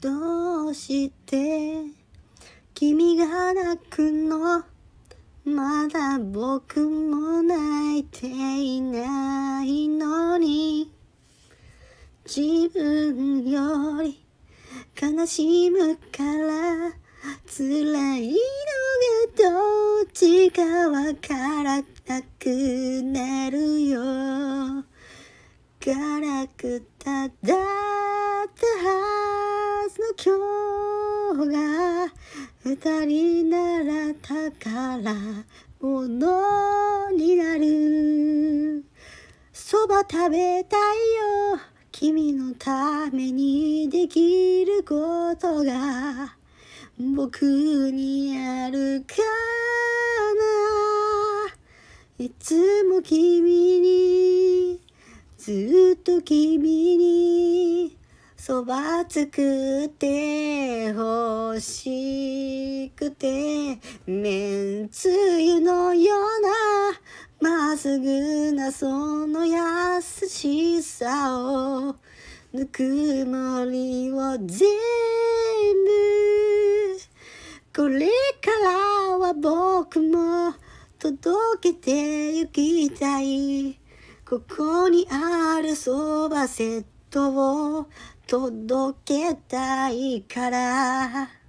[0.00, 1.82] どうして
[2.74, 4.62] 君が泣くの？
[5.44, 10.90] まだ僕も泣いていないのに。
[12.26, 14.22] 自分より
[15.00, 16.92] 悲しむから
[17.46, 19.50] 辛いのが
[20.02, 21.84] どっちかわからな
[22.38, 24.84] くなるよ。
[25.80, 27.32] 辛くただ
[31.44, 32.12] が
[32.64, 35.14] 二人なら宝
[35.80, 38.84] 物になる。
[39.52, 40.80] そば食べたい
[41.52, 41.60] よ。
[41.92, 46.36] 君のためにできることが。
[46.98, 49.16] 僕にあるか
[52.18, 52.24] な。
[52.24, 54.80] いつも君に。
[55.36, 57.96] ずっと君に。
[58.36, 61.02] そば作ってほ
[61.56, 66.14] 欲しくてめんつゆのよ
[67.40, 69.56] うなまっすぐなその優
[70.02, 71.96] しさを
[72.52, 72.82] ぬく
[73.24, 74.68] もりを全
[75.86, 75.96] 部
[77.74, 78.06] これ
[78.42, 80.52] からは僕も
[80.98, 83.78] 届けてゆきたい。
[84.28, 87.86] ここにあるそばセットを
[88.26, 88.98] 届
[89.30, 91.45] けたいから。